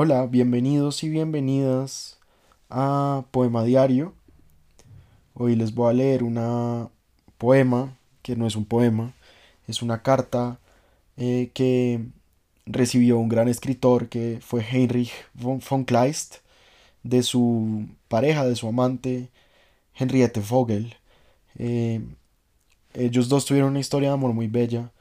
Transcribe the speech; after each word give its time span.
Hola, 0.00 0.26
bienvenidos 0.26 1.02
y 1.02 1.08
bienvenidas 1.08 2.20
a 2.70 3.24
Poema 3.32 3.64
Diario. 3.64 4.14
Hoy 5.34 5.56
les 5.56 5.74
voy 5.74 5.90
a 5.90 5.92
leer 5.92 6.22
una 6.22 6.88
poema, 7.36 7.98
que 8.22 8.36
no 8.36 8.46
es 8.46 8.54
un 8.54 8.64
poema, 8.64 9.12
es 9.66 9.82
una 9.82 10.04
carta 10.04 10.60
eh, 11.16 11.50
que 11.52 12.06
recibió 12.64 13.18
un 13.18 13.28
gran 13.28 13.48
escritor 13.48 14.08
que 14.08 14.38
fue 14.40 14.62
Heinrich 14.62 15.10
von, 15.34 15.84
Kleist 15.84 16.36
de 17.02 17.24
su 17.24 17.88
pareja, 18.06 18.46
de 18.46 18.54
su 18.54 18.68
amante 18.68 19.30
Henriette 19.96 20.38
Vogel. 20.48 20.94
Eh, 21.58 22.00
ellos 22.94 23.28
dos 23.28 23.46
tuvieron 23.46 23.70
una 23.70 23.80
historia 23.80 24.10
de 24.10 24.14
amor 24.14 24.32
muy 24.32 24.46
bella. 24.46 24.92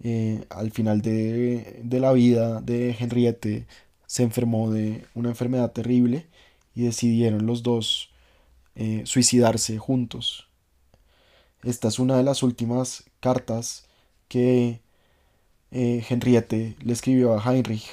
Eh, 0.00 0.44
al 0.50 0.70
final 0.70 1.02
de, 1.02 1.80
de 1.82 1.98
la 1.98 2.12
vida 2.12 2.60
de 2.60 2.94
Henriette 2.96 3.66
se 4.08 4.22
enfermó 4.22 4.70
de 4.70 5.06
una 5.14 5.28
enfermedad 5.28 5.70
terrible 5.70 6.26
y 6.74 6.84
decidieron 6.84 7.46
los 7.46 7.62
dos 7.62 8.10
eh, 8.74 9.02
suicidarse 9.04 9.76
juntos. 9.76 10.48
Esta 11.62 11.88
es 11.88 11.98
una 11.98 12.16
de 12.16 12.22
las 12.22 12.42
últimas 12.42 13.04
cartas 13.20 13.84
que 14.28 14.80
eh, 15.70 16.04
Henriette 16.08 16.76
le 16.82 16.92
escribió 16.92 17.34
a 17.38 17.42
Heinrich, 17.42 17.86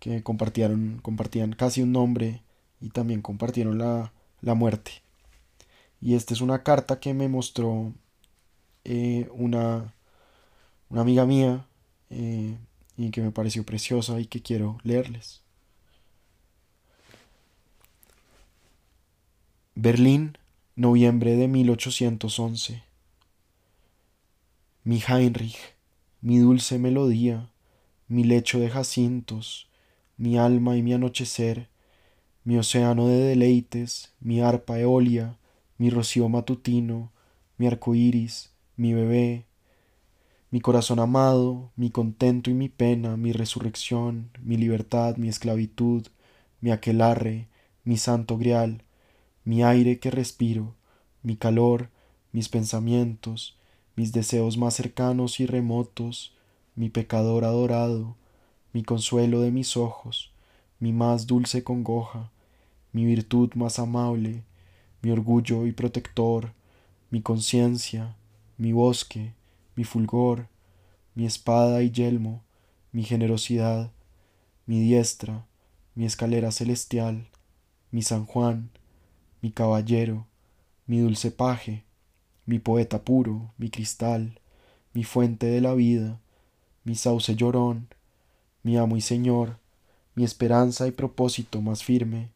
que 0.00 0.22
compartieron, 0.22 1.00
compartían 1.02 1.52
casi 1.52 1.82
un 1.82 1.92
nombre 1.92 2.42
y 2.80 2.88
también 2.88 3.20
compartieron 3.20 3.76
la, 3.76 4.12
la 4.40 4.54
muerte. 4.54 5.02
Y 6.00 6.14
esta 6.14 6.32
es 6.32 6.40
una 6.40 6.62
carta 6.62 6.98
que 6.98 7.12
me 7.12 7.28
mostró 7.28 7.92
eh, 8.84 9.28
una, 9.34 9.92
una 10.88 11.00
amiga 11.02 11.26
mía 11.26 11.66
y 12.96 13.10
que 13.10 13.22
me 13.22 13.30
pareció 13.30 13.64
preciosa 13.64 14.20
y 14.20 14.26
que 14.26 14.42
quiero 14.42 14.78
leerles. 14.82 15.42
Berlín, 19.74 20.38
noviembre 20.74 21.36
de 21.36 21.48
1811. 21.48 22.82
Mi 24.84 25.02
Heinrich, 25.06 25.58
mi 26.22 26.38
dulce 26.38 26.78
melodía, 26.78 27.50
mi 28.08 28.24
lecho 28.24 28.58
de 28.58 28.70
jacintos, 28.70 29.68
mi 30.16 30.38
alma 30.38 30.76
y 30.76 30.82
mi 30.82 30.94
anochecer, 30.94 31.68
mi 32.44 32.56
océano 32.56 33.08
de 33.08 33.16
deleites, 33.16 34.14
mi 34.20 34.40
arpa 34.40 34.78
eolia, 34.78 35.36
mi 35.76 35.90
rocío 35.90 36.28
matutino, 36.28 37.12
mi 37.58 37.66
arco 37.66 37.94
iris, 37.94 38.52
mi 38.76 38.94
bebé, 38.94 39.44
mi 40.50 40.60
corazón 40.60 41.00
amado, 41.00 41.70
mi 41.76 41.90
contento 41.90 42.50
y 42.50 42.54
mi 42.54 42.68
pena, 42.68 43.16
mi 43.16 43.32
resurrección, 43.32 44.30
mi 44.42 44.56
libertad, 44.56 45.16
mi 45.16 45.28
esclavitud, 45.28 46.06
mi 46.60 46.70
aquelarre, 46.70 47.48
mi 47.84 47.96
santo 47.96 48.38
grial, 48.38 48.82
mi 49.44 49.62
aire 49.64 49.98
que 49.98 50.10
respiro, 50.10 50.74
mi 51.22 51.36
calor, 51.36 51.90
mis 52.32 52.48
pensamientos, 52.48 53.56
mis 53.96 54.12
deseos 54.12 54.56
más 54.56 54.74
cercanos 54.74 55.40
y 55.40 55.46
remotos, 55.46 56.34
mi 56.76 56.90
pecador 56.90 57.44
adorado, 57.44 58.16
mi 58.72 58.82
consuelo 58.82 59.40
de 59.40 59.50
mis 59.50 59.76
ojos, 59.76 60.32
mi 60.78 60.92
más 60.92 61.26
dulce 61.26 61.64
congoja, 61.64 62.30
mi 62.92 63.04
virtud 63.04 63.52
más 63.54 63.78
amable, 63.78 64.42
mi 65.02 65.10
orgullo 65.10 65.66
y 65.66 65.72
protector, 65.72 66.52
mi 67.10 67.22
conciencia, 67.22 68.14
mi 68.58 68.72
bosque, 68.72 69.32
mi 69.76 69.84
fulgor, 69.84 70.48
mi 71.14 71.26
espada 71.26 71.82
y 71.82 71.90
yelmo, 71.90 72.42
mi 72.92 73.04
generosidad, 73.04 73.92
mi 74.66 74.80
diestra, 74.80 75.46
mi 75.94 76.04
escalera 76.06 76.50
celestial, 76.50 77.28
mi 77.90 78.02
San 78.02 78.26
Juan, 78.26 78.70
mi 79.40 79.52
caballero, 79.52 80.26
mi 80.86 80.98
dulce 80.98 81.30
paje, 81.30 81.84
mi 82.46 82.58
poeta 82.58 83.04
puro, 83.04 83.52
mi 83.58 83.70
cristal, 83.70 84.40
mi 84.92 85.04
fuente 85.04 85.46
de 85.46 85.60
la 85.60 85.74
vida, 85.74 86.20
mi 86.84 86.94
sauce 86.94 87.36
llorón, 87.36 87.88
mi 88.62 88.76
amo 88.76 88.96
y 88.96 89.00
señor, 89.00 89.58
mi 90.14 90.24
esperanza 90.24 90.86
y 90.86 90.90
propósito 90.90 91.60
más 91.60 91.84
firme, 91.84 92.30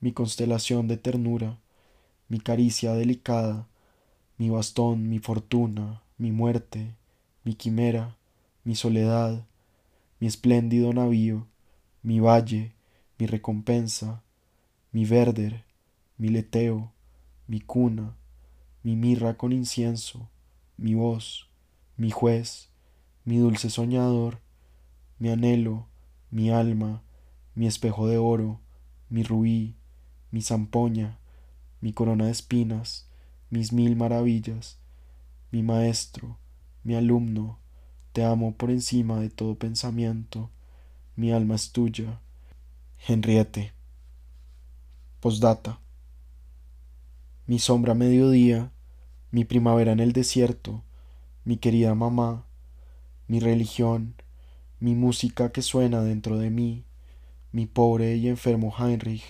mi 0.00 0.12
constelación 0.12 0.88
de 0.88 0.96
ternura, 0.96 1.58
mi 2.28 2.38
caricia 2.38 2.92
delicada, 2.92 3.66
mi 4.36 4.50
bastón, 4.50 5.08
mi 5.08 5.18
fortuna, 5.18 6.02
mi 6.18 6.32
muerte, 6.32 6.94
mi 7.44 7.54
quimera, 7.54 8.16
mi 8.64 8.74
soledad, 8.74 9.44
mi 10.18 10.26
espléndido 10.26 10.92
navío, 10.92 11.46
mi 12.02 12.20
valle, 12.20 12.72
mi 13.18 13.26
recompensa, 13.26 14.22
mi 14.92 15.04
verder, 15.04 15.64
mi 16.16 16.30
leteo, 16.30 16.92
mi 17.46 17.60
cuna, 17.60 18.16
mi 18.82 18.96
mirra 18.96 19.36
con 19.36 19.52
incienso, 19.52 20.28
mi 20.78 20.94
voz, 20.94 21.48
mi 21.98 22.10
juez, 22.10 22.70
mi 23.24 23.38
dulce 23.38 23.68
soñador, 23.68 24.38
mi 25.18 25.28
anhelo, 25.28 25.86
mi 26.30 26.50
alma, 26.50 27.02
mi 27.54 27.66
espejo 27.66 28.08
de 28.08 28.16
oro, 28.16 28.60
mi 29.10 29.22
ruí, 29.22 29.74
mi 30.30 30.40
zampoña, 30.40 31.18
mi 31.80 31.92
corona 31.92 32.24
de 32.24 32.30
espinas, 32.30 33.08
mis 33.50 33.72
mil 33.72 33.96
maravillas, 33.96 34.78
mi 35.50 35.62
maestro, 35.62 36.38
mi 36.82 36.94
alumno, 36.94 37.58
te 38.12 38.24
amo 38.24 38.54
por 38.54 38.70
encima 38.70 39.20
de 39.20 39.30
todo 39.30 39.56
pensamiento, 39.56 40.50
mi 41.16 41.32
alma 41.32 41.54
es 41.54 41.72
tuya. 41.72 42.20
Henriette. 42.98 43.72
Postdata. 45.20 45.80
Mi 47.46 47.58
sombra 47.58 47.92
a 47.92 47.94
mediodía, 47.94 48.72
mi 49.30 49.44
primavera 49.44 49.92
en 49.92 50.00
el 50.00 50.12
desierto, 50.12 50.82
mi 51.44 51.56
querida 51.56 51.94
mamá, 51.94 52.44
mi 53.28 53.40
religión, 53.40 54.14
mi 54.80 54.94
música 54.94 55.52
que 55.52 55.62
suena 55.62 56.02
dentro 56.02 56.38
de 56.38 56.50
mí, 56.50 56.84
mi 57.52 57.66
pobre 57.66 58.16
y 58.16 58.28
enfermo 58.28 58.74
Heinrich, 58.78 59.24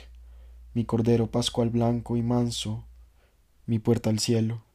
mi 0.75 0.85
cordero 0.85 1.31
pascual 1.31 1.71
blanco 1.71 2.17
y 2.17 2.23
manso, 2.23 2.85
mi 3.67 3.79
puerta 3.79 4.11
al 4.11 4.19
cielo. 4.19 4.66